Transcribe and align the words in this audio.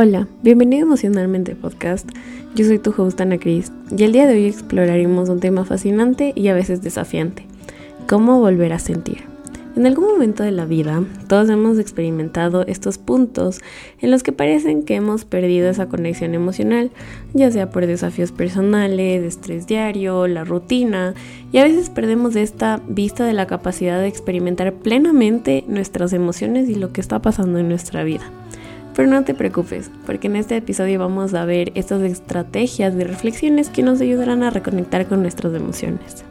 Hola, 0.00 0.28
bienvenido 0.44 0.84
a 0.84 0.86
Emocionalmente 0.86 1.56
Podcast. 1.56 2.08
Yo 2.54 2.64
soy 2.64 2.78
tu 2.78 2.94
host 2.96 3.20
Ana 3.20 3.36
Cris 3.36 3.72
y 3.90 4.04
el 4.04 4.12
día 4.12 4.28
de 4.28 4.34
hoy 4.34 4.46
exploraremos 4.46 5.28
un 5.28 5.40
tema 5.40 5.64
fascinante 5.64 6.32
y 6.36 6.46
a 6.46 6.54
veces 6.54 6.82
desafiante: 6.82 7.46
cómo 8.06 8.38
volver 8.38 8.72
a 8.74 8.78
sentir. 8.78 9.24
En 9.74 9.86
algún 9.86 10.06
momento 10.06 10.44
de 10.44 10.52
la 10.52 10.66
vida, 10.66 11.02
todos 11.26 11.50
hemos 11.50 11.80
experimentado 11.80 12.64
estos 12.68 12.96
puntos 12.96 13.58
en 14.00 14.12
los 14.12 14.22
que 14.22 14.30
parecen 14.30 14.84
que 14.84 14.94
hemos 14.94 15.24
perdido 15.24 15.68
esa 15.68 15.88
conexión 15.88 16.32
emocional, 16.32 16.92
ya 17.34 17.50
sea 17.50 17.70
por 17.70 17.84
desafíos 17.84 18.30
personales, 18.30 19.24
estrés 19.24 19.66
diario, 19.66 20.28
la 20.28 20.44
rutina, 20.44 21.14
y 21.50 21.58
a 21.58 21.64
veces 21.64 21.90
perdemos 21.90 22.36
esta 22.36 22.80
vista 22.86 23.24
de 23.24 23.32
la 23.32 23.48
capacidad 23.48 23.98
de 23.98 24.06
experimentar 24.06 24.74
plenamente 24.74 25.64
nuestras 25.66 26.12
emociones 26.12 26.68
y 26.68 26.76
lo 26.76 26.92
que 26.92 27.00
está 27.00 27.20
pasando 27.20 27.58
en 27.58 27.68
nuestra 27.68 28.04
vida. 28.04 28.30
Pero 28.98 29.10
no 29.10 29.22
te 29.22 29.32
preocupes, 29.32 29.92
porque 30.06 30.26
en 30.26 30.34
este 30.34 30.56
episodio 30.56 30.98
vamos 30.98 31.32
a 31.32 31.44
ver 31.44 31.70
estas 31.76 32.02
estrategias 32.02 32.96
de 32.96 33.04
reflexiones 33.04 33.68
que 33.68 33.84
nos 33.84 34.00
ayudarán 34.00 34.42
a 34.42 34.50
reconectar 34.50 35.06
con 35.06 35.22
nuestras 35.22 35.54
emociones. 35.54 36.24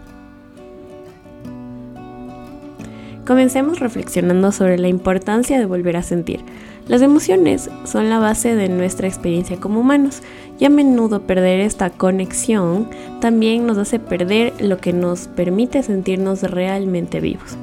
Comencemos 3.26 3.80
reflexionando 3.80 4.52
sobre 4.52 4.78
la 4.78 4.90
importancia 4.90 5.58
de 5.58 5.66
volver 5.66 5.96
a 5.96 6.04
sentir. 6.04 6.42
Las 6.90 7.02
emociones 7.02 7.70
son 7.86 8.10
la 8.10 8.20
base 8.20 8.54
de 8.54 8.68
nuestra 8.68 9.08
experiencia 9.08 9.56
como 9.62 9.80
humanos 9.80 10.22
y 10.60 10.66
a 10.66 10.70
menudo 10.70 11.22
perder 11.22 11.62
esta 11.62 11.90
conexión 11.90 12.90
también 13.22 13.66
nos 13.66 13.78
hace 13.78 13.98
perder 13.98 14.52
lo 14.60 14.80
que 14.80 14.92
nos 14.92 15.30
permite 15.30 15.84
sentirnos 15.84 16.44
realmente 16.44 17.22
vivos. 17.22 17.58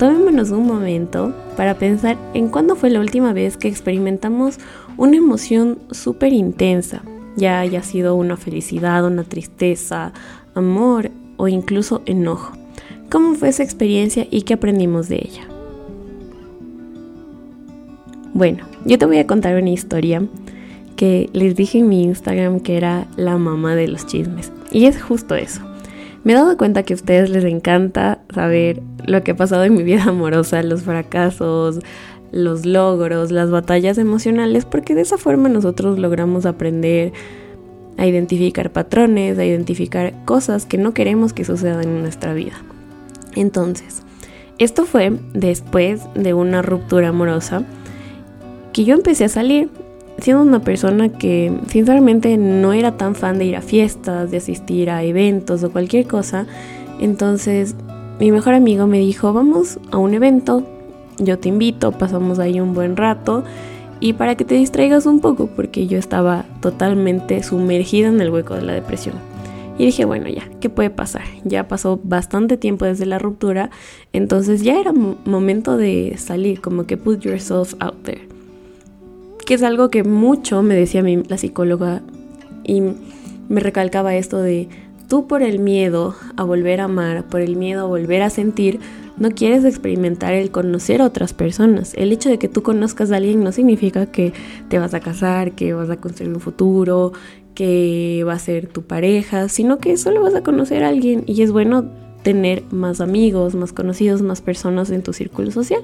Tomémonos 0.00 0.50
un 0.50 0.66
momento 0.66 1.34
para 1.58 1.74
pensar 1.74 2.16
en 2.32 2.48
cuándo 2.48 2.74
fue 2.74 2.88
la 2.88 3.00
última 3.00 3.34
vez 3.34 3.58
que 3.58 3.68
experimentamos 3.68 4.58
una 4.96 5.18
emoción 5.18 5.78
súper 5.90 6.32
intensa, 6.32 7.02
ya 7.36 7.60
haya 7.60 7.82
sido 7.82 8.14
una 8.14 8.38
felicidad, 8.38 9.04
una 9.04 9.24
tristeza, 9.24 10.14
amor 10.54 11.10
o 11.36 11.48
incluso 11.48 12.00
enojo. 12.06 12.56
¿Cómo 13.10 13.34
fue 13.34 13.50
esa 13.50 13.62
experiencia 13.62 14.26
y 14.30 14.40
qué 14.40 14.54
aprendimos 14.54 15.10
de 15.10 15.16
ella? 15.16 15.46
Bueno, 18.32 18.64
yo 18.86 18.96
te 18.96 19.04
voy 19.04 19.18
a 19.18 19.26
contar 19.26 19.60
una 19.60 19.68
historia 19.68 20.26
que 20.96 21.28
les 21.34 21.54
dije 21.56 21.80
en 21.80 21.90
mi 21.90 22.04
Instagram 22.04 22.60
que 22.60 22.78
era 22.78 23.06
la 23.18 23.36
mamá 23.36 23.74
de 23.74 23.88
los 23.88 24.06
chismes. 24.06 24.50
Y 24.72 24.86
es 24.86 25.02
justo 25.02 25.34
eso. 25.34 25.60
Me 26.22 26.32
he 26.32 26.36
dado 26.36 26.56
cuenta 26.56 26.82
que 26.82 26.92
a 26.92 26.96
ustedes 26.96 27.30
les 27.30 27.44
encanta 27.44 28.20
saber 28.34 28.82
lo 29.06 29.22
que 29.22 29.30
ha 29.30 29.36
pasado 29.36 29.64
en 29.64 29.74
mi 29.74 29.82
vida 29.82 30.04
amorosa, 30.04 30.62
los 30.62 30.82
fracasos, 30.82 31.78
los 32.30 32.66
logros, 32.66 33.30
las 33.30 33.50
batallas 33.50 33.98
emocionales, 33.98 34.64
porque 34.64 34.94
de 34.94 35.00
esa 35.02 35.18
forma 35.18 35.48
nosotros 35.48 35.98
logramos 35.98 36.46
aprender 36.46 37.12
a 37.96 38.06
identificar 38.06 38.70
patrones, 38.70 39.38
a 39.38 39.44
identificar 39.44 40.14
cosas 40.24 40.66
que 40.66 40.78
no 40.78 40.94
queremos 40.94 41.32
que 41.32 41.44
sucedan 41.44 41.84
en 41.84 42.02
nuestra 42.02 42.34
vida. 42.34 42.54
Entonces, 43.34 44.02
esto 44.58 44.84
fue 44.84 45.12
después 45.32 46.02
de 46.14 46.34
una 46.34 46.62
ruptura 46.62 47.08
amorosa 47.08 47.64
que 48.72 48.84
yo 48.84 48.94
empecé 48.94 49.24
a 49.24 49.28
salir 49.28 49.70
siendo 50.20 50.42
una 50.42 50.60
persona 50.60 51.08
que 51.08 51.52
sinceramente 51.68 52.36
no 52.36 52.72
era 52.72 52.96
tan 52.96 53.14
fan 53.14 53.38
de 53.38 53.46
ir 53.46 53.56
a 53.56 53.62
fiestas, 53.62 54.30
de 54.30 54.38
asistir 54.38 54.90
a 54.90 55.02
eventos 55.02 55.62
o 55.62 55.70
cualquier 55.70 56.06
cosa, 56.06 56.46
entonces 57.00 57.74
mi 58.18 58.30
mejor 58.30 58.54
amigo 58.54 58.86
me 58.86 58.98
dijo, 58.98 59.32
vamos 59.32 59.78
a 59.90 59.98
un 59.98 60.14
evento, 60.14 60.66
yo 61.18 61.38
te 61.38 61.48
invito, 61.48 61.92
pasamos 61.92 62.38
ahí 62.38 62.60
un 62.60 62.74
buen 62.74 62.96
rato 62.96 63.44
y 64.00 64.14
para 64.14 64.34
que 64.34 64.44
te 64.44 64.54
distraigas 64.54 65.06
un 65.06 65.20
poco, 65.20 65.48
porque 65.48 65.86
yo 65.86 65.98
estaba 65.98 66.44
totalmente 66.60 67.42
sumergida 67.42 68.08
en 68.08 68.20
el 68.20 68.30
hueco 68.30 68.54
de 68.54 68.62
la 68.62 68.72
depresión. 68.72 69.16
Y 69.78 69.86
dije, 69.86 70.04
bueno, 70.04 70.28
ya, 70.28 70.42
¿qué 70.60 70.68
puede 70.68 70.90
pasar? 70.90 71.22
Ya 71.44 71.66
pasó 71.66 71.98
bastante 72.02 72.58
tiempo 72.58 72.84
desde 72.84 73.06
la 73.06 73.18
ruptura, 73.18 73.70
entonces 74.12 74.62
ya 74.62 74.78
era 74.78 74.92
momento 74.92 75.76
de 75.76 76.14
salir, 76.18 76.60
como 76.60 76.84
que 76.84 76.96
put 76.96 77.20
yourself 77.20 77.74
out 77.80 78.02
there 78.02 78.29
que 79.50 79.54
es 79.54 79.64
algo 79.64 79.90
que 79.90 80.04
mucho 80.04 80.62
me 80.62 80.76
decía 80.76 81.02
mi, 81.02 81.24
la 81.24 81.36
psicóloga 81.36 82.02
y 82.62 82.82
me 83.48 83.58
recalcaba 83.58 84.14
esto 84.14 84.40
de 84.40 84.68
tú 85.08 85.26
por 85.26 85.42
el 85.42 85.58
miedo 85.58 86.14
a 86.36 86.44
volver 86.44 86.80
a 86.80 86.84
amar, 86.84 87.24
por 87.24 87.40
el 87.40 87.56
miedo 87.56 87.80
a 87.80 87.84
volver 87.88 88.22
a 88.22 88.30
sentir, 88.30 88.78
no 89.16 89.32
quieres 89.32 89.64
experimentar 89.64 90.34
el 90.34 90.52
conocer 90.52 91.02
a 91.02 91.06
otras 91.06 91.32
personas. 91.32 91.94
El 91.94 92.12
hecho 92.12 92.28
de 92.28 92.38
que 92.38 92.46
tú 92.46 92.62
conozcas 92.62 93.10
a 93.10 93.16
alguien 93.16 93.42
no 93.42 93.50
significa 93.50 94.06
que 94.06 94.32
te 94.68 94.78
vas 94.78 94.94
a 94.94 95.00
casar, 95.00 95.50
que 95.50 95.74
vas 95.74 95.90
a 95.90 95.96
construir 95.96 96.32
un 96.32 96.40
futuro, 96.40 97.10
que 97.56 98.22
va 98.24 98.34
a 98.34 98.38
ser 98.38 98.68
tu 98.68 98.82
pareja, 98.82 99.48
sino 99.48 99.78
que 99.78 99.96
solo 99.96 100.22
vas 100.22 100.36
a 100.36 100.44
conocer 100.44 100.84
a 100.84 100.90
alguien 100.90 101.24
y 101.26 101.42
es 101.42 101.50
bueno 101.50 101.90
tener 102.22 102.62
más 102.70 103.00
amigos, 103.00 103.54
más 103.54 103.72
conocidos, 103.72 104.22
más 104.22 104.40
personas 104.40 104.90
en 104.90 105.02
tu 105.02 105.12
círculo 105.12 105.50
social. 105.50 105.82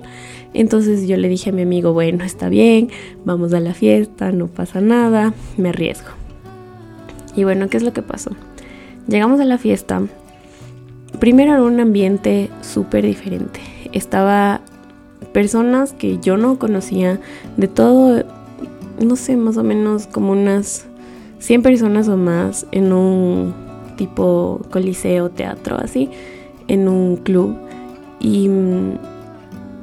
Entonces 0.55 1.09
yo 1.09 1.17
le 1.17 1.29
dije 1.29 1.51
a 1.51 1.53
mi 1.53 1.63
amigo, 1.63 1.93
bueno, 1.93 2.25
está 2.25 2.49
bien, 2.49 2.91
vamos 3.25 3.53
a 3.55 3.61
la 3.61 3.75
fiesta, 3.75 4.33
no 4.33 4.47
pasa 4.49 4.81
nada, 4.81 5.35
me 5.57 5.71
arriesgo. 5.71 6.09
Y 7.35 7.45
bueno, 7.45 7.69
¿qué 7.69 7.77
es 7.77 7.83
lo 7.83 7.93
que 7.93 8.03
pasó? 8.03 8.31
Llegamos 9.09 9.41
a 9.41 9.45
la 9.45 9.59
fiesta. 9.59 10.03
Primero 11.21 11.53
era 11.53 11.63
un 11.63 11.81
ambiente 11.81 12.51
súper 12.61 13.05
diferente. 13.05 13.61
Estaba 13.93 14.61
personas 15.33 15.93
que 15.93 16.19
yo 16.19 16.37
no 16.37 16.59
conocía, 16.59 17.21
de 17.57 17.69
todo, 17.69 18.25
no 19.01 19.17
sé, 19.17 19.37
más 19.37 19.57
o 19.57 19.63
menos 19.63 20.07
como 20.07 20.33
unas 20.33 20.87
100 21.39 21.63
personas 21.63 22.09
o 22.09 22.17
más 22.17 22.67
en 22.73 22.93
un 22.93 23.66
tipo 23.97 24.61
coliseo, 24.71 25.31
teatro, 25.31 25.77
así, 25.77 26.11
en 26.69 26.89
un 26.89 27.17
club. 27.17 27.57
Y 28.21 28.49
mm, 28.49 28.99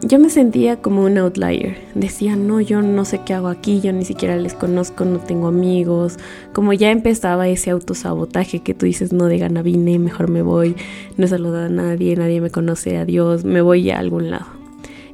yo 0.06 0.20
me 0.20 0.30
sentía 0.30 0.78
como 0.78 1.04
un 1.04 1.18
outlier. 1.18 1.78
Decía, 1.96 2.36
no, 2.36 2.60
yo 2.60 2.82
no 2.82 3.06
sé 3.06 3.22
qué 3.26 3.34
hago 3.34 3.48
aquí, 3.48 3.80
yo 3.82 3.94
ni 3.94 4.06
siquiera 4.06 4.36
les 4.36 4.54
conozco, 4.54 5.06
no 5.06 5.20
tengo 5.20 5.48
amigos. 5.48 6.18
Como 6.52 6.74
ya 6.74 6.92
empezaba 6.92 7.48
ese 7.48 7.72
autosabotaje 7.72 8.60
que 8.60 8.74
tú 8.74 8.86
dices, 8.86 9.14
no 9.14 9.26
de 9.26 9.38
gana 9.38 9.62
vine, 9.62 10.00
mejor 10.00 10.30
me 10.30 10.42
voy, 10.42 10.76
no 11.18 11.26
he 11.26 11.28
saludado 11.28 11.66
a 11.66 11.70
nadie, 11.70 12.16
nadie 12.16 12.42
me 12.42 12.50
conoce, 12.50 12.98
adiós, 12.98 13.46
me 13.46 13.62
voy 13.62 13.90
a 13.92 14.00
algún 14.00 14.30
lado. 14.30 14.46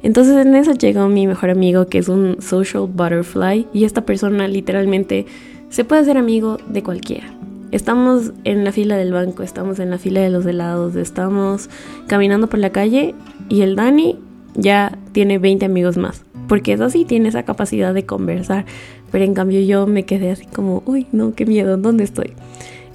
Entonces 0.02 0.44
en 0.44 0.54
eso 0.54 0.72
llegó 0.72 1.08
mi 1.08 1.26
mejor 1.26 1.50
amigo 1.50 1.86
que 1.86 1.98
es 1.98 2.08
un 2.08 2.40
social 2.40 2.88
butterfly 2.92 3.66
y 3.72 3.84
esta 3.84 4.04
persona 4.06 4.48
literalmente 4.48 5.26
se 5.68 5.84
puede 5.84 6.02
hacer 6.02 6.16
amigo 6.16 6.56
de 6.68 6.82
cualquiera. 6.82 7.32
Estamos 7.72 8.32
en 8.42 8.64
la 8.64 8.72
fila 8.72 8.96
del 8.96 9.12
banco, 9.12 9.44
estamos 9.44 9.78
en 9.78 9.90
la 9.90 9.98
fila 9.98 10.20
de 10.20 10.30
los 10.30 10.44
helados, 10.44 10.96
estamos 10.96 11.70
caminando 12.08 12.48
por 12.48 12.58
la 12.58 12.70
calle 12.70 13.14
y 13.48 13.60
el 13.60 13.76
Dani 13.76 14.18
ya 14.54 14.98
tiene 15.12 15.38
20 15.38 15.66
amigos 15.66 15.96
más. 15.96 16.24
Porque 16.48 16.72
es 16.72 16.80
así, 16.80 17.04
tiene 17.04 17.28
esa 17.28 17.44
capacidad 17.44 17.94
de 17.94 18.04
conversar. 18.04 18.64
Pero 19.12 19.24
en 19.24 19.34
cambio 19.34 19.60
yo 19.60 19.86
me 19.86 20.04
quedé 20.04 20.32
así 20.32 20.46
como, 20.46 20.82
uy, 20.84 21.06
no, 21.12 21.32
qué 21.34 21.46
miedo, 21.46 21.76
¿dónde 21.76 22.02
estoy? 22.02 22.32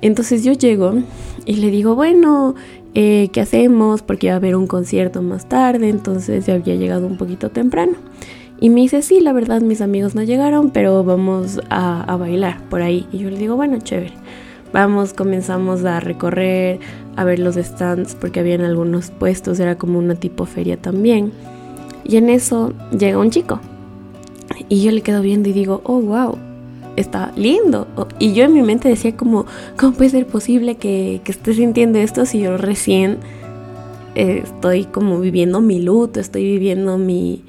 Entonces 0.01 0.43
yo 0.43 0.51
llego 0.51 0.93
y 1.45 1.55
le 1.55 1.71
digo, 1.71 1.95
bueno, 1.95 2.55
eh, 2.95 3.29
¿qué 3.31 3.39
hacemos? 3.39 4.01
Porque 4.01 4.27
va 4.27 4.33
a 4.33 4.37
haber 4.37 4.57
un 4.57 4.67
concierto 4.67 5.21
más 5.21 5.47
tarde, 5.47 5.87
entonces 5.87 6.47
ya 6.47 6.55
había 6.55 6.75
llegado 6.75 7.07
un 7.07 7.15
poquito 7.15 7.49
temprano. 7.49 7.93
Y 8.59 8.69
me 8.69 8.81
dice, 8.81 9.01
sí, 9.01 9.21
la 9.21 9.31
verdad 9.31 9.61
mis 9.61 9.79
amigos 9.79 10.15
no 10.15 10.23
llegaron, 10.23 10.71
pero 10.71 11.01
vamos 11.05 11.61
a 11.69 12.13
bailar 12.17 12.61
por 12.69 12.81
ahí. 12.81 13.07
Y 13.13 13.19
yo 13.19 13.29
le 13.29 13.37
digo, 13.37 13.55
bueno, 13.55 13.77
chévere. 13.79 14.24
Vamos, 14.75 15.13
comenzamos 15.13 15.85
a 15.85 16.01
recorrer, 16.01 16.81
a 17.15 17.23
ver 17.23 17.39
los 17.39 17.55
stands 17.55 18.13
porque 18.13 18.41
habían 18.41 18.59
algunos 18.59 19.09
puestos, 19.09 19.57
era 19.61 19.77
como 19.77 19.97
una 19.97 20.15
tipo 20.15 20.45
feria 20.45 20.75
también. 20.75 21.31
Y 22.03 22.17
en 22.17 22.29
eso 22.29 22.73
llega 22.91 23.17
un 23.17 23.29
chico. 23.29 23.61
Y 24.67 24.83
yo 24.83 24.91
le 24.91 24.99
quedo 24.99 25.21
viendo 25.21 25.47
y 25.47 25.53
digo, 25.53 25.79
oh, 25.85 26.01
wow, 26.01 26.37
está 26.97 27.31
lindo. 27.37 27.87
Y 28.19 28.33
yo 28.33 28.43
en 28.43 28.53
mi 28.53 28.63
mente 28.63 28.89
decía 28.89 29.15
como, 29.15 29.45
¿cómo 29.77 29.93
puede 29.93 30.09
ser 30.09 30.27
posible 30.27 30.75
que, 30.75 31.21
que 31.23 31.31
esté 31.31 31.53
sintiendo 31.53 31.97
esto 31.99 32.25
si 32.25 32.41
yo 32.41 32.57
recién 32.57 33.19
eh, 34.15 34.41
estoy 34.43 34.83
como 34.83 35.21
viviendo 35.21 35.61
mi 35.61 35.79
luto, 35.79 36.19
estoy 36.19 36.43
viviendo 36.43 36.97
mi, 36.97 37.45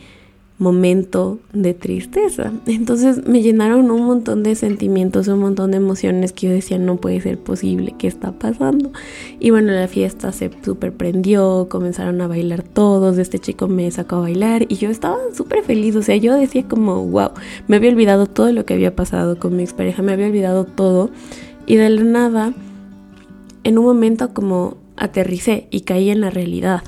momento 0.58 1.38
de 1.53 1.75
tristeza. 1.75 2.50
Entonces 2.67 3.26
me 3.26 3.43
llenaron 3.43 3.91
un 3.91 4.03
montón 4.06 4.43
de 4.43 4.55
sentimientos, 4.55 5.29
un 5.29 5.41
montón 5.41 5.70
de 5.70 5.76
emociones 5.76 6.32
que 6.32 6.47
yo 6.47 6.53
decía 6.53 6.79
no 6.79 6.97
puede 6.97 7.20
ser 7.20 7.38
posible, 7.38 7.94
¿qué 7.99 8.06
está 8.06 8.32
pasando? 8.32 8.91
Y 9.38 9.50
bueno, 9.50 9.73
la 9.73 9.87
fiesta 9.87 10.32
se 10.32 10.50
super 10.64 10.94
prendió, 10.94 11.69
comenzaron 11.69 12.20
a 12.23 12.26
bailar 12.26 12.62
todos, 12.62 13.19
este 13.19 13.38
chico 13.38 13.69
me 13.69 13.91
sacó 13.91 14.17
a 14.17 14.20
bailar 14.20 14.64
y 14.69 14.76
yo 14.76 14.88
estaba 14.88 15.19
súper 15.35 15.62
feliz, 15.62 15.94
o 15.94 16.03
sea, 16.03 16.17
yo 16.17 16.35
decía 16.35 16.67
como, 16.67 17.05
wow, 17.05 17.31
me 17.69 17.76
había 17.76 17.91
olvidado 17.91 18.26
todo 18.26 18.50
lo 18.52 18.64
que 18.64 18.75
había 18.75 18.97
pasado 18.97 19.38
con 19.38 19.56
mi 19.56 19.62
expareja, 19.62 20.02
me 20.02 20.12
había 20.12 20.26
olvidado 20.26 20.64
todo 20.64 21.11
y 21.67 21.76
de 21.76 21.91
la 21.91 22.02
nada, 22.02 22.55
en 23.62 23.79
un 23.79 23.85
momento 23.85 24.32
como 24.32 24.79
aterricé 24.97 25.69
y 25.70 25.81
caí 25.81 26.09
en 26.09 26.23
la 26.23 26.31
realidad 26.31 26.82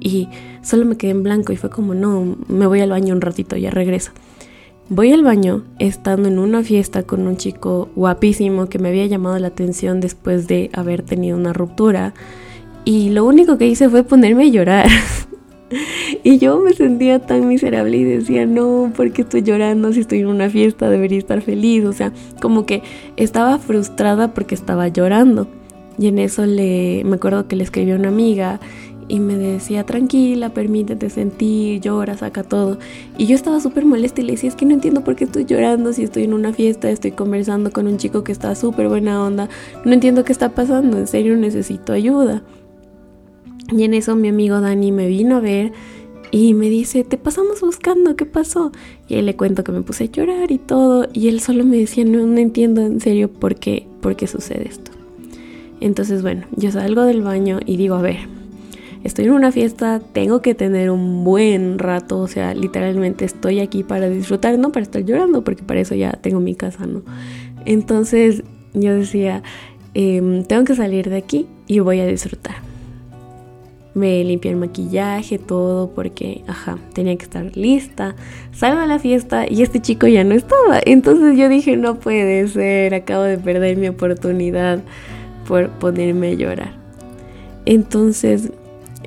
y 0.00 0.28
solo 0.66 0.84
me 0.84 0.96
quedé 0.96 1.12
en 1.12 1.22
blanco 1.22 1.52
y 1.52 1.56
fue 1.56 1.70
como, 1.70 1.94
no, 1.94 2.36
me 2.48 2.66
voy 2.66 2.80
al 2.80 2.90
baño 2.90 3.14
un 3.14 3.20
ratito, 3.20 3.56
ya 3.56 3.70
regreso. 3.70 4.10
Voy 4.88 5.12
al 5.12 5.22
baño 5.22 5.62
estando 5.78 6.28
en 6.28 6.38
una 6.38 6.62
fiesta 6.62 7.04
con 7.04 7.26
un 7.26 7.36
chico 7.36 7.88
guapísimo 7.94 8.68
que 8.68 8.78
me 8.78 8.88
había 8.88 9.06
llamado 9.06 9.38
la 9.38 9.48
atención 9.48 10.00
después 10.00 10.48
de 10.48 10.70
haber 10.72 11.02
tenido 11.02 11.36
una 11.36 11.52
ruptura 11.52 12.14
y 12.84 13.10
lo 13.10 13.24
único 13.24 13.58
que 13.58 13.66
hice 13.66 13.88
fue 13.88 14.02
ponerme 14.04 14.44
a 14.44 14.48
llorar. 14.48 14.86
y 16.24 16.38
yo 16.38 16.60
me 16.60 16.72
sentía 16.72 17.20
tan 17.20 17.48
miserable 17.48 17.96
y 17.96 18.04
decía, 18.04 18.46
no, 18.46 18.92
¿por 18.94 19.12
qué 19.12 19.22
estoy 19.22 19.42
llorando 19.42 19.92
si 19.92 20.00
estoy 20.00 20.20
en 20.20 20.28
una 20.28 20.50
fiesta? 20.50 20.88
Debería 20.88 21.18
estar 21.18 21.42
feliz. 21.42 21.84
O 21.84 21.92
sea, 21.92 22.12
como 22.40 22.64
que 22.64 22.82
estaba 23.16 23.58
frustrada 23.58 24.34
porque 24.34 24.54
estaba 24.54 24.86
llorando. 24.88 25.48
Y 25.98 26.08
en 26.08 26.18
eso 26.18 26.46
le, 26.46 27.02
me 27.04 27.16
acuerdo 27.16 27.48
que 27.48 27.56
le 27.56 27.64
escribí 27.64 27.90
a 27.90 27.96
una 27.96 28.08
amiga 28.08 28.60
y 29.08 29.20
me 29.20 29.36
decía, 29.36 29.84
tranquila, 29.84 30.50
permítete 30.50 31.10
sentir, 31.10 31.80
llora, 31.80 32.16
saca 32.16 32.42
todo. 32.42 32.78
Y 33.16 33.26
yo 33.26 33.34
estaba 33.34 33.60
súper 33.60 33.84
molesta 33.84 34.20
y 34.20 34.24
le 34.24 34.32
decía, 34.32 34.48
es 34.48 34.56
que 34.56 34.66
no 34.66 34.74
entiendo 34.74 35.04
por 35.04 35.16
qué 35.16 35.24
estoy 35.24 35.44
llorando 35.44 35.92
si 35.92 36.02
estoy 36.02 36.24
en 36.24 36.34
una 36.34 36.52
fiesta, 36.52 36.90
estoy 36.90 37.12
conversando 37.12 37.70
con 37.70 37.86
un 37.86 37.98
chico 37.98 38.24
que 38.24 38.32
está 38.32 38.54
súper 38.54 38.88
buena 38.88 39.22
onda, 39.24 39.48
no 39.84 39.92
entiendo 39.92 40.24
qué 40.24 40.32
está 40.32 40.50
pasando, 40.50 40.98
en 40.98 41.06
serio 41.06 41.36
necesito 41.36 41.92
ayuda. 41.92 42.42
Y 43.70 43.84
en 43.84 43.94
eso 43.94 44.16
mi 44.16 44.28
amigo 44.28 44.60
Dani 44.60 44.92
me 44.92 45.08
vino 45.08 45.36
a 45.36 45.40
ver 45.40 45.72
y 46.30 46.54
me 46.54 46.68
dice, 46.68 47.04
te 47.04 47.18
pasamos 47.18 47.60
buscando, 47.60 48.16
¿qué 48.16 48.26
pasó? 48.26 48.72
Y 49.08 49.14
él 49.14 49.26
le 49.26 49.36
cuento 49.36 49.64
que 49.64 49.72
me 49.72 49.82
puse 49.82 50.04
a 50.04 50.06
llorar 50.06 50.50
y 50.50 50.58
todo, 50.58 51.08
y 51.12 51.28
él 51.28 51.40
solo 51.40 51.64
me 51.64 51.76
decía, 51.76 52.04
no, 52.04 52.26
no 52.26 52.38
entiendo 52.38 52.82
en 52.82 53.00
serio 53.00 53.30
por 53.30 53.54
qué, 53.56 53.86
por 54.00 54.16
qué 54.16 54.26
sucede 54.26 54.68
esto. 54.68 54.90
Entonces, 55.80 56.22
bueno, 56.22 56.46
yo 56.56 56.70
salgo 56.72 57.02
del 57.02 57.22
baño 57.22 57.60
y 57.64 57.76
digo, 57.76 57.94
a 57.96 58.02
ver, 58.02 58.35
estoy 59.06 59.26
en 59.26 59.32
una 59.32 59.52
fiesta, 59.52 60.00
tengo 60.12 60.42
que 60.42 60.54
tener 60.54 60.90
un 60.90 61.24
buen 61.24 61.78
rato, 61.78 62.18
o 62.18 62.26
sea, 62.26 62.54
literalmente 62.54 63.24
estoy 63.24 63.60
aquí 63.60 63.84
para 63.84 64.08
disfrutar, 64.08 64.58
no 64.58 64.72
para 64.72 64.82
estar 64.82 65.04
llorando, 65.04 65.44
porque 65.44 65.62
para 65.62 65.80
eso 65.80 65.94
ya 65.94 66.12
tengo 66.12 66.40
mi 66.40 66.54
casa, 66.54 66.86
¿no? 66.86 67.02
Entonces 67.64 68.42
yo 68.74 68.94
decía, 68.94 69.42
em, 69.94 70.42
tengo 70.44 70.64
que 70.64 70.74
salir 70.74 71.08
de 71.08 71.16
aquí 71.16 71.46
y 71.68 71.78
voy 71.78 72.00
a 72.00 72.06
disfrutar. 72.06 72.56
Me 73.94 74.22
limpié 74.24 74.50
el 74.50 74.56
maquillaje, 74.58 75.38
todo, 75.38 75.90
porque, 75.92 76.42
ajá, 76.48 76.76
tenía 76.92 77.16
que 77.16 77.24
estar 77.24 77.56
lista. 77.56 78.14
Salgo 78.52 78.80
a 78.80 78.86
la 78.86 78.98
fiesta 78.98 79.46
y 79.48 79.62
este 79.62 79.80
chico 79.80 80.06
ya 80.06 80.22
no 80.22 80.34
estaba. 80.34 80.80
Entonces 80.84 81.38
yo 81.38 81.48
dije, 81.48 81.76
no 81.76 81.98
puede 81.98 82.46
ser, 82.48 82.92
acabo 82.92 83.22
de 83.22 83.38
perder 83.38 83.78
mi 83.78 83.88
oportunidad 83.88 84.80
por 85.48 85.70
ponerme 85.70 86.32
a 86.32 86.34
llorar. 86.34 86.72
Entonces 87.64 88.52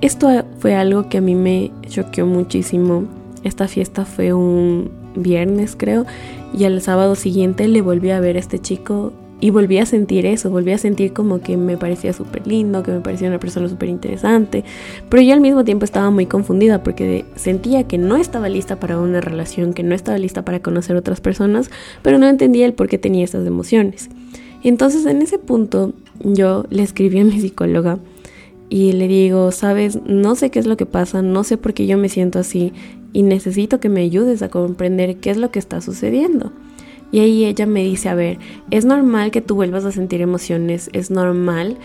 esto 0.02 0.30
fue 0.60 0.76
algo 0.76 1.10
que 1.10 1.18
a 1.18 1.22
mí 1.22 1.36
me 1.36 1.72
choqueó 1.88 2.26
muchísimo. 2.26 3.06
Esta 3.44 3.68
fiesta 3.68 4.06
fue 4.06 4.34
un 4.34 4.92
viernes, 5.16 5.76
creo, 5.78 6.06
y 6.54 6.66
al 6.66 6.82
sábado 6.82 7.16
siguiente 7.16 7.68
le 7.68 7.82
volví 7.82 8.12
a 8.12 8.20
ver 8.20 8.36
a 8.36 8.40
este 8.40 8.60
chico 8.60 9.14
y 9.42 9.52
volví 9.52 9.78
a 9.78 9.86
sentir 9.86 10.26
eso, 10.26 10.50
volví 10.50 10.72
a 10.72 10.78
sentir 10.78 11.14
como 11.14 11.40
que 11.40 11.56
me 11.56 11.78
parecía 11.78 12.12
súper 12.12 12.46
lindo, 12.46 12.84
que 12.84 12.92
me 12.92 13.00
parecía 13.00 13.30
una 13.30 13.40
persona 13.40 13.70
súper 13.70 13.88
interesante, 13.90 14.66
pero 15.08 15.24
yo 15.24 15.34
al 15.34 15.40
mismo 15.40 15.64
tiempo 15.64 15.86
estaba 15.86 16.10
muy 16.10 16.26
confundida 16.26 16.84
porque 16.84 17.26
sentía 17.36 17.88
que 17.88 17.98
no 17.98 18.18
estaba 18.18 18.50
lista 18.50 18.80
para 18.80 19.00
una 19.00 19.22
relación, 19.22 19.74
que 19.74 19.84
no 19.84 19.96
estaba 19.96 20.18
lista 20.18 20.44
para 20.44 20.60
conocer 20.60 20.98
otras 20.98 21.22
personas, 21.22 21.72
pero 22.02 22.18
no 22.18 22.28
entendía 22.28 22.66
el 22.66 22.74
por 22.74 22.90
qué 22.90 22.98
tenía 22.98 23.24
estas 23.24 23.48
emociones. 23.48 24.10
Entonces 24.62 25.06
en 25.06 25.22
ese 25.22 25.40
punto 25.40 25.94
yo 26.20 26.66
le 26.70 26.84
escribí 26.84 27.20
a 27.20 27.24
mi 27.24 27.40
psicóloga 27.40 27.98
y 28.70 28.92
le 28.94 29.08
digo, 29.08 29.52
sabes, 29.52 30.00
no 30.06 30.36
sé 30.36 30.52
qué 30.52 30.60
es 30.60 30.68
lo 30.68 30.78
que 30.78 30.86
pasa, 30.86 31.22
no 31.22 31.44
sé 31.44 31.58
por 31.58 31.74
qué 31.74 31.88
yo 31.88 31.98
me 31.98 32.08
siento 32.08 32.40
así 32.40 32.72
y 33.14 33.24
necesito 33.24 33.80
que 33.80 33.90
me 33.90 34.02
ayudes 34.02 34.42
a 34.44 34.50
comprender 34.50 35.18
qué 35.18 35.32
es 35.32 35.38
lo 35.38 35.50
que 35.52 35.60
está 35.60 35.82
sucediendo. 35.82 36.52
Y 37.12 37.20
ahí 37.20 37.46
ella 37.46 37.66
me 37.66 37.84
dice, 37.84 38.10
a 38.10 38.16
ver, 38.16 38.38
es 38.70 38.86
normal 38.86 39.32
que 39.32 39.42
tú 39.42 39.56
vuelvas 39.56 39.86
a 39.86 39.92
sentir 39.92 40.22
emociones, 40.22 40.92
es 40.94 41.10
normal 41.10 41.78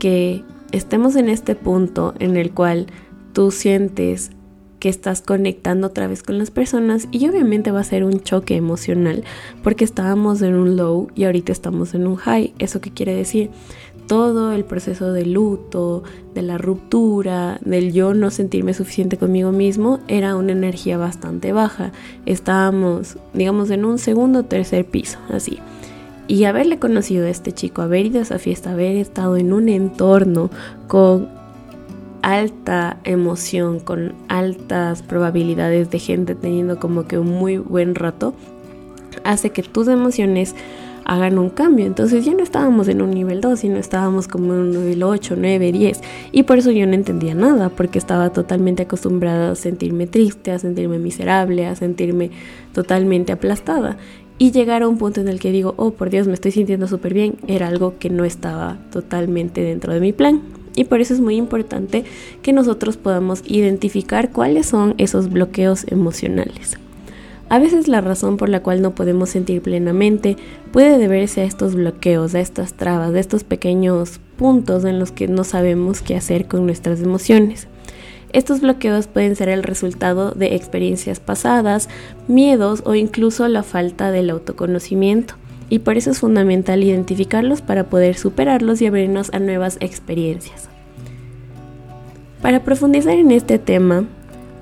que 0.00 0.42
estemos 0.72 1.14
en 1.14 1.28
este 1.28 1.54
punto 1.54 2.14
en 2.18 2.36
el 2.36 2.50
cual 2.50 2.88
tú 3.32 3.52
sientes 3.52 4.32
que 4.80 4.88
estás 4.88 5.22
conectando 5.22 5.86
otra 5.86 6.08
vez 6.08 6.24
con 6.24 6.38
las 6.38 6.50
personas 6.50 7.06
y 7.12 7.28
obviamente 7.28 7.70
va 7.70 7.78
a 7.78 7.84
ser 7.84 8.02
un 8.02 8.18
choque 8.18 8.56
emocional 8.56 9.22
porque 9.62 9.84
estábamos 9.84 10.42
en 10.42 10.56
un 10.56 10.76
low 10.76 11.06
y 11.14 11.22
ahorita 11.22 11.52
estamos 11.52 11.94
en 11.94 12.08
un 12.08 12.16
high. 12.16 12.52
¿Eso 12.58 12.80
qué 12.80 12.90
quiere 12.90 13.14
decir? 13.14 13.50
Todo 14.06 14.52
el 14.52 14.64
proceso 14.64 15.12
de 15.12 15.26
luto, 15.26 16.02
de 16.34 16.42
la 16.42 16.58
ruptura, 16.58 17.58
del 17.64 17.92
yo 17.92 18.14
no 18.14 18.30
sentirme 18.30 18.74
suficiente 18.74 19.16
conmigo 19.16 19.52
mismo, 19.52 20.00
era 20.08 20.36
una 20.36 20.52
energía 20.52 20.98
bastante 20.98 21.52
baja. 21.52 21.92
Estábamos, 22.26 23.18
digamos, 23.34 23.70
en 23.70 23.84
un 23.84 23.98
segundo 23.98 24.40
o 24.40 24.44
tercer 24.44 24.84
piso, 24.84 25.18
así. 25.30 25.58
Y 26.28 26.44
haberle 26.44 26.78
conocido 26.78 27.26
a 27.26 27.30
este 27.30 27.52
chico, 27.52 27.82
haber 27.82 28.06
ido 28.06 28.18
a 28.20 28.22
esa 28.22 28.38
fiesta, 28.38 28.72
haber 28.72 28.96
estado 28.96 29.36
en 29.36 29.52
un 29.52 29.68
entorno 29.68 30.50
con 30.88 31.28
alta 32.22 32.98
emoción, 33.04 33.80
con 33.80 34.14
altas 34.28 35.02
probabilidades 35.02 35.90
de 35.90 35.98
gente 35.98 36.34
teniendo 36.34 36.78
como 36.78 37.06
que 37.06 37.18
un 37.18 37.30
muy 37.30 37.58
buen 37.58 37.94
rato, 37.94 38.34
hace 39.24 39.50
que 39.50 39.62
tus 39.62 39.88
emociones 39.88 40.54
hagan 41.04 41.38
un 41.38 41.50
cambio. 41.50 41.86
Entonces 41.86 42.24
ya 42.24 42.34
no 42.34 42.42
estábamos 42.42 42.88
en 42.88 43.02
un 43.02 43.10
nivel 43.10 43.40
2, 43.40 43.60
sino 43.60 43.76
estábamos 43.76 44.28
como 44.28 44.54
en 44.54 44.60
un 44.60 44.70
nivel 44.70 45.02
8, 45.02 45.34
9, 45.38 45.72
10. 45.72 46.00
Y 46.32 46.42
por 46.44 46.58
eso 46.58 46.70
yo 46.70 46.86
no 46.86 46.94
entendía 46.94 47.34
nada, 47.34 47.68
porque 47.68 47.98
estaba 47.98 48.30
totalmente 48.30 48.82
acostumbrada 48.82 49.52
a 49.52 49.54
sentirme 49.54 50.06
triste, 50.06 50.50
a 50.50 50.58
sentirme 50.58 50.98
miserable, 50.98 51.66
a 51.66 51.74
sentirme 51.74 52.30
totalmente 52.72 53.32
aplastada. 53.32 53.96
Y 54.38 54.50
llegar 54.50 54.82
a 54.82 54.88
un 54.88 54.98
punto 54.98 55.20
en 55.20 55.28
el 55.28 55.38
que 55.38 55.52
digo, 55.52 55.74
oh 55.76 55.92
por 55.92 56.10
Dios, 56.10 56.26
me 56.26 56.34
estoy 56.34 56.50
sintiendo 56.50 56.88
súper 56.88 57.14
bien, 57.14 57.36
era 57.46 57.68
algo 57.68 57.98
que 57.98 58.10
no 58.10 58.24
estaba 58.24 58.78
totalmente 58.90 59.60
dentro 59.60 59.92
de 59.92 60.00
mi 60.00 60.12
plan. 60.12 60.42
Y 60.74 60.84
por 60.84 61.00
eso 61.00 61.14
es 61.14 61.20
muy 61.20 61.36
importante 61.36 62.04
que 62.42 62.52
nosotros 62.52 62.96
podamos 62.96 63.42
identificar 63.46 64.32
cuáles 64.32 64.66
son 64.66 64.94
esos 64.98 65.30
bloqueos 65.30 65.84
emocionales. 65.88 66.78
A 67.52 67.58
veces 67.58 67.86
la 67.86 68.00
razón 68.00 68.38
por 68.38 68.48
la 68.48 68.62
cual 68.62 68.80
no 68.80 68.94
podemos 68.94 69.28
sentir 69.28 69.60
plenamente 69.60 70.38
puede 70.72 70.96
deberse 70.96 71.42
a 71.42 71.44
estos 71.44 71.74
bloqueos, 71.74 72.34
a 72.34 72.40
estas 72.40 72.72
trabas, 72.72 73.14
a 73.14 73.20
estos 73.20 73.44
pequeños 73.44 74.20
puntos 74.38 74.86
en 74.86 74.98
los 74.98 75.12
que 75.12 75.28
no 75.28 75.44
sabemos 75.44 76.00
qué 76.00 76.16
hacer 76.16 76.48
con 76.48 76.64
nuestras 76.64 77.02
emociones. 77.02 77.68
Estos 78.32 78.62
bloqueos 78.62 79.06
pueden 79.06 79.36
ser 79.36 79.50
el 79.50 79.64
resultado 79.64 80.30
de 80.30 80.54
experiencias 80.54 81.20
pasadas, 81.20 81.90
miedos 82.26 82.82
o 82.86 82.94
incluso 82.94 83.46
la 83.48 83.62
falta 83.62 84.10
del 84.10 84.30
autoconocimiento. 84.30 85.34
Y 85.68 85.80
por 85.80 85.98
eso 85.98 86.12
es 86.12 86.20
fundamental 86.20 86.82
identificarlos 86.82 87.60
para 87.60 87.90
poder 87.90 88.16
superarlos 88.16 88.80
y 88.80 88.86
abrirnos 88.86 89.28
a 89.34 89.40
nuevas 89.40 89.76
experiencias. 89.80 90.70
Para 92.40 92.64
profundizar 92.64 93.18
en 93.18 93.30
este 93.30 93.58
tema, 93.58 94.06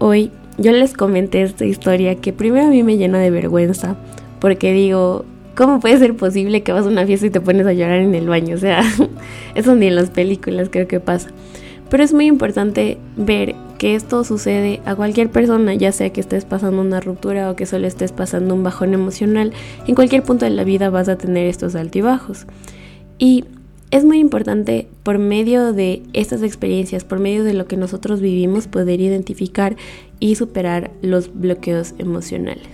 hoy 0.01 0.33
yo 0.61 0.73
les 0.73 0.93
comenté 0.93 1.43
esta 1.43 1.65
historia 1.65 2.17
que 2.17 2.35
primero 2.35 2.67
a 2.67 2.71
mí 2.71 2.83
me 2.83 2.99
llena 2.99 3.19
de 3.19 3.31
vergüenza, 3.31 3.97
porque 4.41 4.73
digo, 4.73 5.25
¿cómo 5.57 5.81
puede 5.81 5.99
ser 5.99 6.15
posible 6.15 6.63
que 6.63 6.73
vas 6.73 6.85
a 6.85 6.91
una 6.91 7.07
fiesta 7.07 7.27
y 7.27 7.31
te 7.31 7.41
pones 7.41 7.67
a 7.67 7.73
llorar 7.73 8.01
en 8.01 8.15
el 8.15 8.29
baño? 8.29 8.57
O 8.57 8.59
sea, 8.59 8.83
eso 9.55 9.75
ni 9.75 9.87
en 9.87 9.97
las 9.97 10.11
películas 10.11 10.69
creo 10.71 10.87
que 10.87 11.01
pasa. 11.01 11.31
Pero 11.89 12.05
es 12.05 12.13
muy 12.13 12.27
importante 12.27 12.99
ver 13.17 13.55
que 13.79 13.95
esto 13.95 14.23
sucede 14.23 14.81
a 14.85 14.95
cualquier 14.95 15.31
persona, 15.31 15.75
ya 15.75 15.93
sea 15.93 16.11
que 16.11 16.21
estés 16.21 16.45
pasando 16.45 16.83
una 16.83 17.01
ruptura 17.01 17.51
o 17.51 17.57
que 17.57 17.65
solo 17.65 17.87
estés 17.87 18.13
pasando 18.13 18.55
un 18.55 18.63
bajón 18.63 18.93
emocional. 18.93 19.53
En 19.87 19.95
cualquier 19.95 20.23
punto 20.23 20.45
de 20.45 20.51
la 20.51 20.65
vida 20.65 20.91
vas 20.91 21.09
a 21.09 21.17
tener 21.17 21.47
estos 21.47 21.75
altibajos. 21.75 22.47
Y 23.19 23.45
es 23.91 24.05
muy 24.05 24.19
importante 24.21 24.87
por 25.03 25.19
medio 25.19 25.73
de 25.73 26.03
estas 26.13 26.43
experiencias, 26.43 27.05
por 27.05 27.19
medio 27.19 27.43
de 27.43 27.55
lo 27.55 27.67
que 27.67 27.77
nosotros 27.77 28.21
vivimos, 28.21 28.69
poder 28.69 29.01
identificar 29.01 29.77
y 30.21 30.37
superar 30.37 30.91
los 31.03 31.33
bloqueos 31.35 31.95
emocionales. 31.99 32.69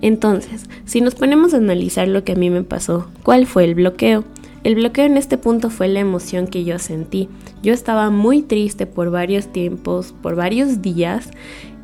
Entonces, 0.00 0.66
si 0.84 1.00
nos 1.00 1.14
ponemos 1.14 1.54
a 1.54 1.56
analizar 1.56 2.06
lo 2.06 2.22
que 2.24 2.32
a 2.32 2.36
mí 2.36 2.50
me 2.50 2.62
pasó, 2.62 3.08
¿cuál 3.22 3.46
fue 3.46 3.64
el 3.64 3.74
bloqueo? 3.74 4.24
El 4.64 4.74
bloqueo 4.74 5.06
en 5.06 5.16
este 5.16 5.38
punto 5.38 5.70
fue 5.70 5.88
la 5.88 6.00
emoción 6.00 6.46
que 6.46 6.64
yo 6.64 6.78
sentí. 6.78 7.28
Yo 7.62 7.72
estaba 7.72 8.10
muy 8.10 8.42
triste 8.42 8.86
por 8.86 9.10
varios 9.10 9.52
tiempos, 9.52 10.14
por 10.22 10.34
varios 10.34 10.82
días 10.82 11.30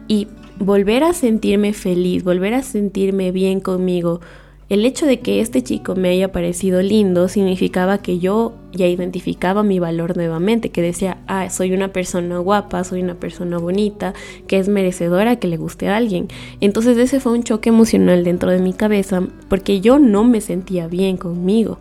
y 0.06 0.28
volver 0.58 1.02
a 1.02 1.12
sentirme 1.12 1.72
feliz, 1.72 2.24
volver 2.24 2.54
a 2.54 2.62
sentirme 2.62 3.32
bien 3.32 3.60
conmigo, 3.60 4.20
el 4.68 4.86
hecho 4.86 5.06
de 5.06 5.20
que 5.20 5.40
este 5.40 5.62
chico 5.62 5.94
me 5.94 6.08
haya 6.08 6.32
parecido 6.32 6.80
lindo 6.80 7.28
significaba 7.28 7.98
que 7.98 8.18
yo 8.18 8.54
ya 8.72 8.86
identificaba 8.86 9.62
mi 9.62 9.78
valor 9.78 10.16
nuevamente, 10.16 10.70
que 10.70 10.82
decía, 10.82 11.18
ah, 11.26 11.50
soy 11.50 11.72
una 11.72 11.88
persona 11.88 12.38
guapa, 12.38 12.82
soy 12.84 13.02
una 13.02 13.14
persona 13.14 13.58
bonita, 13.58 14.14
que 14.46 14.58
es 14.58 14.68
merecedora 14.68 15.36
que 15.36 15.48
le 15.48 15.58
guste 15.58 15.88
a 15.88 15.96
alguien. 15.96 16.28
Entonces 16.60 16.96
ese 16.96 17.20
fue 17.20 17.32
un 17.32 17.42
choque 17.42 17.68
emocional 17.68 18.24
dentro 18.24 18.50
de 18.50 18.58
mi 18.58 18.72
cabeza 18.72 19.22
porque 19.48 19.80
yo 19.80 19.98
no 19.98 20.24
me 20.24 20.40
sentía 20.40 20.88
bien 20.88 21.16
conmigo. 21.16 21.78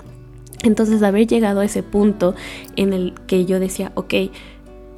Entonces 0.63 1.04
haber 1.04 1.28
llegado 1.28 1.60
a 1.60 1.66
ese 1.66 1.84
punto 1.84 2.36
en 2.75 2.94
el 2.94 3.13
que 3.28 3.46
yo 3.46 3.60
decía, 3.60 3.92
ok, 3.96 4.13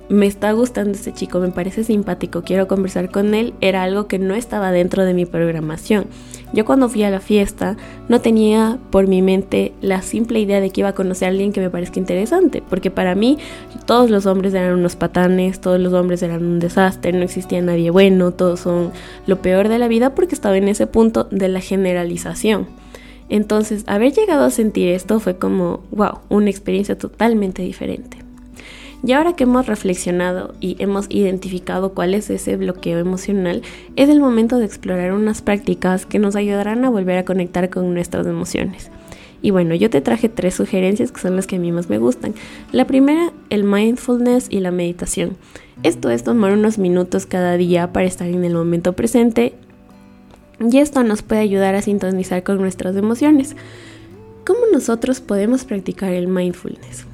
me 0.09 0.27
está 0.27 0.51
gustando 0.51 0.91
este 0.91 1.13
chico, 1.13 1.39
me 1.39 1.49
parece 1.49 1.83
simpático, 1.83 2.43
quiero 2.43 2.67
conversar 2.67 3.09
con 3.09 3.33
él, 3.33 3.53
era 3.61 3.83
algo 3.83 4.07
que 4.07 4.19
no 4.19 4.35
estaba 4.35 4.71
dentro 4.71 5.03
de 5.03 5.13
mi 5.13 5.25
programación. 5.25 6.05
Yo 6.53 6.63
cuando 6.63 6.89
fui 6.89 7.03
a 7.03 7.09
la 7.09 7.19
fiesta 7.19 7.75
no 8.07 8.21
tenía 8.21 8.77
por 8.91 9.07
mi 9.07 9.21
mente 9.21 9.73
la 9.81 10.01
simple 10.01 10.39
idea 10.39 10.61
de 10.61 10.69
que 10.69 10.81
iba 10.81 10.89
a 10.89 10.95
conocer 10.95 11.27
a 11.27 11.31
alguien 11.31 11.51
que 11.51 11.59
me 11.59 11.69
parezca 11.69 11.99
interesante, 11.99 12.61
porque 12.69 12.91
para 12.91 13.15
mí 13.15 13.37
todos 13.85 14.09
los 14.09 14.25
hombres 14.25 14.53
eran 14.53 14.73
unos 14.73 14.95
patanes, 14.95 15.59
todos 15.59 15.79
los 15.79 15.93
hombres 15.93 16.21
eran 16.21 16.45
un 16.45 16.59
desastre, 16.59 17.11
no 17.11 17.23
existía 17.23 17.61
nadie 17.61 17.89
bueno, 17.89 18.31
todos 18.31 18.61
son 18.61 18.91
lo 19.25 19.41
peor 19.41 19.69
de 19.69 19.79
la 19.79 19.87
vida 19.87 20.13
porque 20.13 20.35
estaba 20.35 20.57
en 20.57 20.67
ese 20.67 20.87
punto 20.87 21.27
de 21.31 21.49
la 21.49 21.61
generalización. 21.61 22.67
Entonces, 23.27 23.83
haber 23.87 24.13
llegado 24.13 24.45
a 24.45 24.51
sentir 24.51 24.89
esto 24.89 25.19
fue 25.19 25.37
como, 25.37 25.81
wow, 25.91 26.19
una 26.29 26.51
experiencia 26.51 26.95
totalmente 26.95 27.63
diferente. 27.63 28.24
Y 29.05 29.11
ahora 29.11 29.33
que 29.33 29.43
hemos 29.43 29.67
reflexionado 29.67 30.55
y 30.59 30.77
hemos 30.79 31.05
identificado 31.09 31.93
cuál 31.93 32.15
es 32.15 32.31
ese 32.31 32.57
bloqueo 32.57 32.97
emocional, 32.97 33.61
es 33.95 34.09
el 34.09 34.19
momento 34.19 34.57
de 34.57 34.65
explorar 34.65 35.13
unas 35.13 35.43
prácticas 35.43 36.07
que 36.07 36.17
nos 36.17 36.35
ayudarán 36.35 36.83
a 36.85 36.89
volver 36.89 37.19
a 37.19 37.25
conectar 37.25 37.69
con 37.69 37.93
nuestras 37.93 38.25
emociones. 38.25 38.89
Y 39.43 39.51
bueno, 39.51 39.75
yo 39.75 39.91
te 39.91 40.01
traje 40.01 40.27
tres 40.27 40.55
sugerencias 40.55 41.11
que 41.11 41.21
son 41.21 41.35
las 41.35 41.45
que 41.45 41.57
a 41.57 41.59
mí 41.59 41.71
más 41.71 41.87
me 41.87 41.99
gustan. 41.99 42.33
La 42.71 42.87
primera, 42.87 43.31
el 43.51 43.63
mindfulness 43.63 44.47
y 44.49 44.59
la 44.59 44.71
meditación. 44.71 45.37
Esto 45.83 46.09
es 46.09 46.23
tomar 46.23 46.53
unos 46.53 46.79
minutos 46.79 47.27
cada 47.27 47.57
día 47.57 47.93
para 47.93 48.07
estar 48.07 48.27
en 48.27 48.43
el 48.43 48.55
momento 48.55 48.93
presente 48.93 49.53
y 50.59 50.79
esto 50.79 51.03
nos 51.03 51.21
puede 51.21 51.41
ayudar 51.41 51.75
a 51.75 51.83
sintonizar 51.83 52.41
con 52.41 52.57
nuestras 52.57 52.95
emociones. 52.95 53.55
¿Cómo 54.47 54.61
nosotros 54.73 55.19
podemos 55.19 55.63
practicar 55.63 56.11
el 56.11 56.27
mindfulness? 56.27 57.05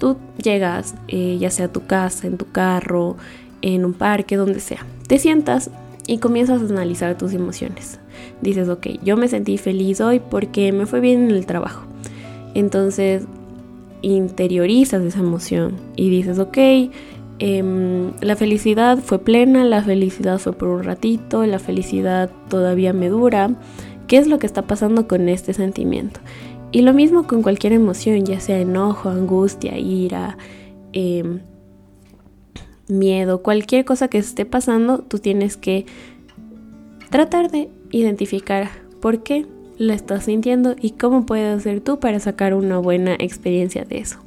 Tú 0.00 0.16
llegas, 0.42 0.94
eh, 1.08 1.36
ya 1.38 1.50
sea 1.50 1.66
a 1.66 1.72
tu 1.72 1.86
casa, 1.86 2.26
en 2.26 2.38
tu 2.38 2.50
carro, 2.50 3.16
en 3.60 3.84
un 3.84 3.92
parque, 3.92 4.36
donde 4.36 4.58
sea. 4.58 4.86
Te 5.06 5.18
sientas 5.18 5.70
y 6.06 6.18
comienzas 6.18 6.62
a 6.62 6.64
analizar 6.64 7.18
tus 7.18 7.34
emociones. 7.34 8.00
Dices, 8.40 8.70
ok, 8.70 8.86
yo 9.04 9.18
me 9.18 9.28
sentí 9.28 9.58
feliz 9.58 10.00
hoy 10.00 10.18
porque 10.18 10.72
me 10.72 10.86
fue 10.86 11.00
bien 11.00 11.24
en 11.24 11.30
el 11.32 11.44
trabajo. 11.44 11.84
Entonces 12.54 13.24
interiorizas 14.00 15.02
esa 15.02 15.20
emoción 15.20 15.76
y 15.96 16.08
dices, 16.08 16.38
ok, 16.38 16.56
em, 17.38 18.12
la 18.22 18.36
felicidad 18.36 18.98
fue 18.98 19.18
plena, 19.18 19.64
la 19.64 19.82
felicidad 19.82 20.38
fue 20.38 20.54
por 20.54 20.68
un 20.68 20.82
ratito, 20.82 21.44
la 21.44 21.58
felicidad 21.58 22.30
todavía 22.48 22.94
me 22.94 23.10
dura. 23.10 23.50
¿Qué 24.06 24.16
es 24.16 24.26
lo 24.26 24.38
que 24.38 24.46
está 24.46 24.62
pasando 24.62 25.06
con 25.06 25.28
este 25.28 25.52
sentimiento? 25.52 26.20
Y 26.72 26.82
lo 26.82 26.94
mismo 26.94 27.26
con 27.26 27.42
cualquier 27.42 27.72
emoción, 27.72 28.24
ya 28.24 28.38
sea 28.38 28.60
enojo, 28.60 29.08
angustia, 29.08 29.76
ira, 29.76 30.38
em, 30.92 31.40
miedo, 32.88 33.42
cualquier 33.42 33.84
cosa 33.84 34.08
que 34.08 34.18
esté 34.18 34.44
pasando, 34.44 34.98
tú 34.98 35.18
tienes 35.18 35.56
que 35.56 35.86
tratar 37.10 37.50
de 37.50 37.70
identificar 37.90 38.68
por 39.00 39.22
qué 39.22 39.46
la 39.78 39.94
estás 39.94 40.24
sintiendo 40.24 40.76
y 40.80 40.90
cómo 40.90 41.26
puedes 41.26 41.58
hacer 41.58 41.80
tú 41.80 41.98
para 41.98 42.20
sacar 42.20 42.54
una 42.54 42.78
buena 42.78 43.14
experiencia 43.18 43.84
de 43.84 43.98
eso. 43.98 44.18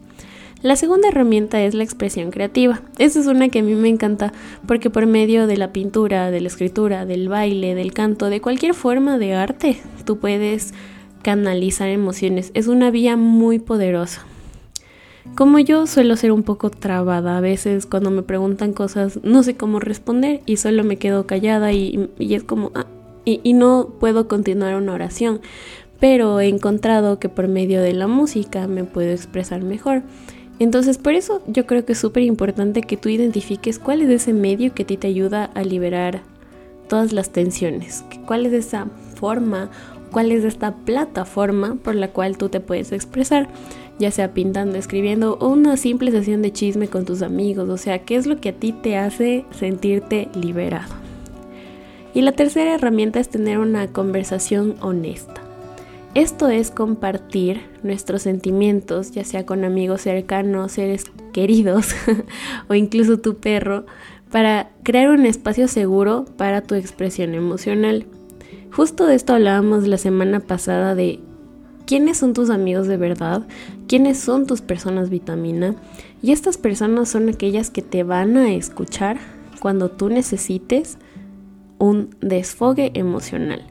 La 0.63 0.77
segunda 0.77 1.09
herramienta 1.09 1.61
es 1.61 1.73
la 1.73 1.83
expresión 1.83 2.31
creativa. 2.31 2.81
Esa 2.97 3.19
es 3.19 3.27
una 3.27 3.49
que 3.49 3.59
a 3.59 3.63
mí 3.63 3.75
me 3.75 3.89
encanta 3.89 4.31
porque 4.65 4.89
por 4.89 5.05
medio 5.05 5.45
de 5.45 5.57
la 5.57 5.73
pintura, 5.73 6.31
de 6.31 6.39
la 6.39 6.47
escritura, 6.47 7.05
del 7.05 7.27
baile, 7.27 7.75
del 7.75 7.93
canto, 7.93 8.29
de 8.29 8.39
cualquier 8.39 8.73
forma 8.73 9.17
de 9.17 9.33
arte, 9.33 9.77
tú 10.05 10.19
puedes 10.19 10.73
canalizar 11.23 11.89
emociones. 11.89 12.51
Es 12.53 12.67
una 12.67 12.91
vía 12.91 13.17
muy 13.17 13.57
poderosa. 13.57 14.25
Como 15.35 15.57
yo 15.57 15.87
suelo 15.87 16.17
ser 16.17 16.31
un 16.31 16.43
poco 16.43 16.69
trabada, 16.69 17.37
a 17.37 17.41
veces 17.41 17.85
cuando 17.85 18.11
me 18.11 18.23
preguntan 18.23 18.73
cosas 18.73 19.19
no 19.23 19.41
sé 19.41 19.55
cómo 19.55 19.79
responder 19.79 20.41
y 20.45 20.57
solo 20.57 20.83
me 20.83 20.97
quedo 20.97 21.25
callada 21.25 21.71
y, 21.71 22.09
es 22.19 22.43
como, 22.43 22.71
ah, 22.75 22.85
y, 23.23 23.39
y 23.41 23.53
no 23.53 23.93
puedo 23.99 24.27
continuar 24.27 24.75
una 24.75 24.93
oración, 24.93 25.39
pero 26.01 26.41
he 26.41 26.49
encontrado 26.49 27.19
que 27.19 27.29
por 27.29 27.47
medio 27.47 27.81
de 27.81 27.93
la 27.93 28.07
música 28.07 28.67
me 28.67 28.83
puedo 28.83 29.11
expresar 29.11 29.63
mejor. 29.63 30.03
Entonces 30.59 30.97
por 30.97 31.13
eso 31.13 31.41
yo 31.47 31.65
creo 31.65 31.85
que 31.85 31.93
es 31.93 31.99
súper 31.99 32.23
importante 32.23 32.81
que 32.81 32.97
tú 32.97 33.07
identifiques 33.07 33.79
cuál 33.79 34.01
es 34.01 34.09
ese 34.09 34.33
medio 34.33 34.73
que 34.73 34.83
a 34.83 34.87
ti 34.87 34.97
te 34.97 35.07
ayuda 35.07 35.45
a 35.45 35.63
liberar 35.63 36.21
todas 36.89 37.13
las 37.13 37.31
tensiones, 37.31 38.03
cuál 38.25 38.45
es 38.45 38.53
esa 38.53 38.87
forma 39.15 39.71
cuál 40.13 40.31
es 40.31 40.45
esta 40.45 40.73
plataforma 40.73 41.75
por 41.75 41.95
la 41.95 42.07
cual 42.07 42.37
tú 42.37 42.47
te 42.47 42.61
puedes 42.61 42.93
expresar, 42.93 43.49
ya 43.99 44.11
sea 44.11 44.33
pintando, 44.33 44.77
escribiendo 44.77 45.37
o 45.41 45.49
una 45.49 45.75
simple 45.75 46.11
sesión 46.11 46.41
de 46.41 46.53
chisme 46.53 46.87
con 46.87 47.03
tus 47.03 47.21
amigos, 47.21 47.67
o 47.67 47.77
sea, 47.77 47.99
qué 47.99 48.15
es 48.15 48.25
lo 48.25 48.39
que 48.39 48.49
a 48.49 48.53
ti 48.53 48.71
te 48.71 48.95
hace 48.95 49.45
sentirte 49.51 50.29
liberado. 50.33 50.93
Y 52.13 52.21
la 52.21 52.31
tercera 52.31 52.75
herramienta 52.75 53.19
es 53.19 53.27
tener 53.27 53.57
una 53.57 53.87
conversación 53.87 54.75
honesta. 54.81 55.41
Esto 56.13 56.47
es 56.47 56.69
compartir 56.69 57.61
nuestros 57.81 58.21
sentimientos, 58.21 59.11
ya 59.11 59.25
sea 59.25 59.47
con 59.47 59.65
amigos 59.65 60.01
cercanos, 60.01 60.73
seres 60.73 61.05
queridos 61.33 61.95
o 62.69 62.75
incluso 62.75 63.19
tu 63.19 63.37
perro, 63.37 63.85
para 64.31 64.69
crear 64.83 65.09
un 65.09 65.25
espacio 65.25 65.67
seguro 65.67 66.25
para 66.37 66.61
tu 66.61 66.75
expresión 66.75 67.33
emocional. 67.33 68.05
Justo 68.75 69.05
de 69.05 69.13
esto 69.13 69.33
hablábamos 69.33 69.85
la 69.87 69.99
semana 69.99 70.39
pasada 70.39 70.95
de 70.95 71.19
quiénes 71.85 72.17
son 72.17 72.33
tus 72.33 72.49
amigos 72.49 72.87
de 72.87 72.97
verdad, 72.97 73.43
quiénes 73.87 74.17
son 74.17 74.47
tus 74.47 74.61
personas 74.61 75.11
vitamina. 75.11 75.75
Y 76.23 76.31
estas 76.31 76.57
personas 76.57 77.07
son 77.07 77.29
aquellas 77.29 77.69
que 77.69 77.83
te 77.83 78.01
van 78.01 78.35
a 78.35 78.51
escuchar 78.51 79.19
cuando 79.59 79.91
tú 79.91 80.09
necesites 80.09 80.97
un 81.77 82.15
desfogue 82.19 82.89
emocional. 82.95 83.63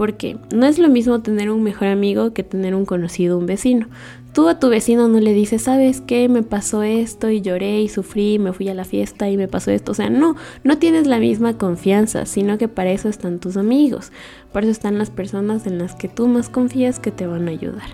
Porque 0.00 0.38
no 0.50 0.64
es 0.64 0.78
lo 0.78 0.88
mismo 0.88 1.20
tener 1.20 1.50
un 1.50 1.62
mejor 1.62 1.88
amigo 1.88 2.32
que 2.32 2.42
tener 2.42 2.74
un 2.74 2.86
conocido, 2.86 3.36
un 3.36 3.44
vecino. 3.44 3.86
Tú 4.32 4.48
a 4.48 4.58
tu 4.58 4.70
vecino 4.70 5.08
no 5.08 5.20
le 5.20 5.34
dices, 5.34 5.60
¿sabes 5.60 6.00
qué? 6.00 6.26
Me 6.30 6.42
pasó 6.42 6.82
esto 6.82 7.28
y 7.28 7.42
lloré 7.42 7.82
y 7.82 7.90
sufrí, 7.90 8.38
me 8.38 8.54
fui 8.54 8.70
a 8.70 8.74
la 8.74 8.86
fiesta 8.86 9.28
y 9.28 9.36
me 9.36 9.46
pasó 9.46 9.70
esto. 9.72 9.92
O 9.92 9.94
sea, 9.94 10.08
no, 10.08 10.36
no 10.64 10.78
tienes 10.78 11.06
la 11.06 11.18
misma 11.18 11.58
confianza, 11.58 12.24
sino 12.24 12.56
que 12.56 12.66
para 12.66 12.92
eso 12.92 13.10
están 13.10 13.40
tus 13.40 13.58
amigos. 13.58 14.10
Por 14.54 14.62
eso 14.62 14.70
están 14.70 14.96
las 14.96 15.10
personas 15.10 15.66
en 15.66 15.76
las 15.76 15.94
que 15.94 16.08
tú 16.08 16.28
más 16.28 16.48
confías 16.48 16.98
que 16.98 17.10
te 17.10 17.26
van 17.26 17.46
a 17.48 17.50
ayudar. 17.50 17.90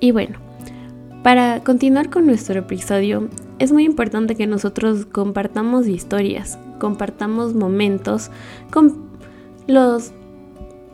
Y 0.00 0.12
bueno, 0.12 0.38
para 1.22 1.62
continuar 1.62 2.08
con 2.08 2.24
nuestro 2.24 2.60
episodio, 2.60 3.28
es 3.58 3.72
muy 3.72 3.84
importante 3.84 4.36
que 4.36 4.46
nosotros 4.46 5.04
compartamos 5.04 5.86
historias, 5.86 6.58
compartamos 6.78 7.52
momentos 7.52 8.30
con 8.70 9.07
los 9.68 10.12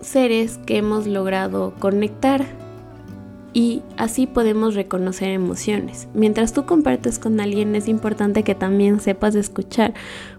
seres 0.00 0.58
que 0.66 0.76
hemos 0.76 1.06
logrado 1.06 1.72
conectar 1.78 2.44
y 3.54 3.82
así 3.96 4.26
podemos 4.26 4.74
reconocer 4.74 5.30
emociones. 5.30 6.08
Mientras 6.12 6.52
tú 6.52 6.66
compartes 6.66 7.18
con 7.20 7.40
alguien 7.40 7.76
es 7.76 7.88
importante 7.88 8.42
que 8.42 8.56
también 8.56 9.00
sepas 9.00 9.36
escuchar, 9.36 9.94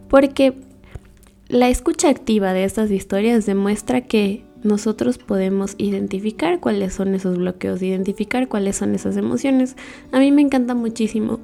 porque 0.10 0.54
la 1.48 1.70
escucha 1.70 2.10
activa 2.10 2.52
de 2.52 2.66
estas 2.66 2.92
historias 2.92 3.46
demuestra 3.46 4.02
que 4.02 4.44
nosotros 4.64 5.18
podemos 5.18 5.76
identificar 5.78 6.60
cuáles 6.60 6.94
son 6.94 7.16
esos 7.16 7.38
bloqueos, 7.38 7.82
identificar 7.82 8.50
cuáles 8.50 8.76
son 8.76 8.96
esas 8.96 9.16
emociones. 9.16 9.78
A 10.12 10.20
mí 10.20 10.32
me 10.32 10.42
encanta 10.42 10.74
muchísimo 10.74 11.40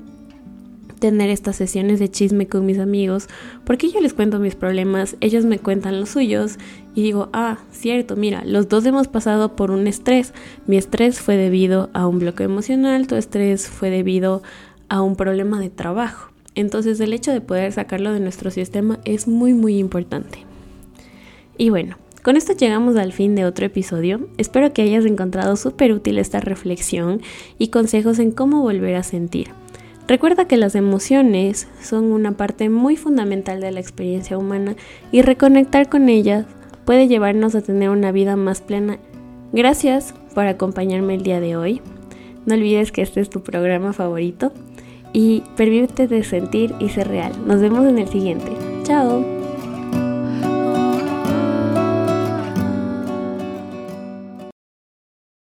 tener 1.02 1.32
estas 1.32 1.56
sesiones 1.56 2.00
de 2.00 2.12
chisme 2.12 2.48
con 2.48 2.66
mis 2.66 2.78
amigos, 2.78 3.28
porque 3.66 3.90
yo 3.90 4.00
les 4.00 4.14
cuento 4.14 4.40
mis 4.40 4.54
problemas, 4.54 5.18
ellos 5.20 5.46
me 5.46 5.58
cuentan 5.58 6.00
los 6.00 6.10
suyos 6.10 6.58
y 6.94 7.02
digo, 7.02 7.30
ah, 7.34 7.58
cierto, 7.72 8.16
mira, 8.16 8.44
los 8.46 8.70
dos 8.70 8.86
hemos 8.86 9.08
pasado 9.08 9.56
por 9.56 9.72
un 9.72 9.88
estrés. 9.88 10.32
Mi 10.68 10.78
estrés 10.78 11.20
fue 11.20 11.38
debido 11.38 11.90
a 11.94 12.06
un 12.06 12.20
bloqueo 12.20 12.46
emocional, 12.46 13.08
tu 13.08 13.16
estrés 13.16 13.68
fue 13.68 13.90
debido 13.90 14.44
a 14.90 15.02
un 15.02 15.16
problema 15.16 15.60
de 15.60 15.72
trabajo. 15.72 16.32
Entonces 16.54 17.00
el 17.00 17.14
hecho 17.14 17.32
de 17.32 17.42
poder 17.42 17.72
sacarlo 17.72 18.14
de 18.14 18.20
nuestro 18.20 18.52
sistema 18.52 19.00
es 19.04 19.28
muy 19.28 19.54
muy 19.54 19.80
importante. 19.80 20.46
Y 21.58 21.72
bueno, 21.72 21.98
con 22.22 22.38
esto 22.38 22.54
llegamos 22.54 22.96
al 22.96 23.12
fin 23.12 23.34
de 23.34 23.46
otro 23.46 23.66
episodio. 23.66 24.28
Espero 24.38 24.72
que 24.72 24.84
hayas 24.84 25.06
encontrado 25.06 25.56
súper 25.56 25.94
útil 25.94 26.20
esta 26.20 26.40
reflexión 26.40 27.22
y 27.58 27.70
consejos 27.70 28.20
en 28.20 28.32
cómo 28.32 28.62
volver 28.62 28.96
a 28.96 29.04
sentir. 29.04 29.61
Recuerda 30.12 30.44
que 30.44 30.58
las 30.58 30.76
emociones 30.76 31.70
son 31.82 32.12
una 32.12 32.34
parte 32.34 32.70
muy 32.70 32.98
fundamental 32.98 33.62
de 33.62 33.72
la 33.72 33.80
experiencia 33.80 34.38
humana 34.38 34.76
y 35.10 35.22
reconectar 35.22 35.88
con 35.88 36.10
ellas 36.10 36.46
puede 36.84 37.08
llevarnos 37.08 37.56
a 37.56 37.62
tener 37.62 37.90
una 37.90 38.12
vida 38.12 38.36
más 38.36 38.60
plena. 38.60 39.00
Gracias 39.54 40.14
por 40.36 40.48
acompañarme 40.48 41.16
el 41.16 41.24
día 41.24 41.40
de 41.40 41.56
hoy. 41.56 41.82
No 42.46 42.56
olvides 42.56 42.92
que 42.92 43.04
este 43.04 43.22
es 43.22 43.30
tu 43.30 43.42
programa 43.42 43.94
favorito 43.94 44.52
y 45.14 45.44
permítete 45.56 46.26
sentir 46.26 46.76
y 46.82 46.90
ser 46.90 47.08
real. 47.08 47.32
Nos 47.48 47.62
vemos 47.62 47.86
en 47.86 47.98
el 47.98 48.10
siguiente. 48.10 48.52
Chao. 48.84 49.41